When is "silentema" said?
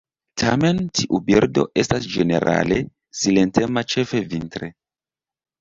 3.21-3.87